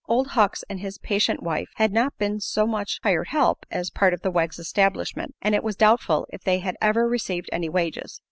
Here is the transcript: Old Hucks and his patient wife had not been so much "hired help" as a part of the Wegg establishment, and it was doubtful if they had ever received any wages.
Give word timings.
Old 0.07 0.29
Hucks 0.29 0.63
and 0.67 0.79
his 0.79 0.97
patient 0.97 1.43
wife 1.43 1.69
had 1.75 1.93
not 1.93 2.17
been 2.17 2.39
so 2.39 2.65
much 2.65 2.99
"hired 3.03 3.27
help" 3.27 3.67
as 3.69 3.89
a 3.89 3.91
part 3.91 4.15
of 4.15 4.21
the 4.23 4.31
Wegg 4.31 4.57
establishment, 4.57 5.35
and 5.43 5.53
it 5.53 5.63
was 5.63 5.75
doubtful 5.75 6.25
if 6.33 6.41
they 6.43 6.57
had 6.57 6.75
ever 6.81 7.07
received 7.07 7.51
any 7.53 7.69
wages. 7.69 8.19